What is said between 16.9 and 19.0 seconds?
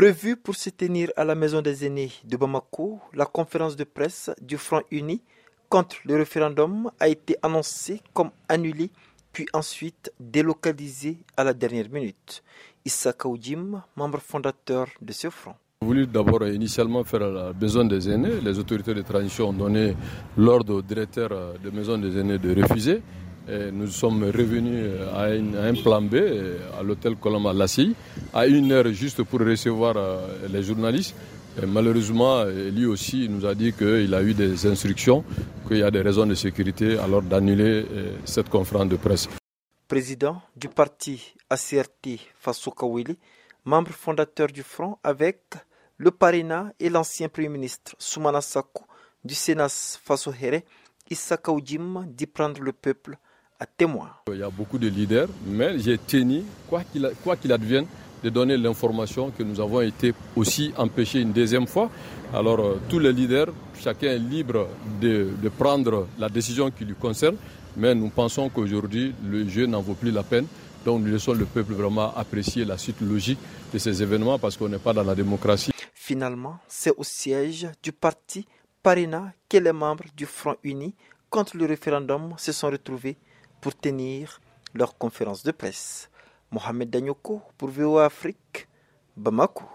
faire la maison des aînés. Les autorités